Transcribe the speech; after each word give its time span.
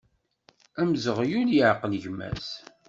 Amzeɣyul 0.81 1.49
yeɛqel 1.55 1.93
gma-s. 2.03 2.47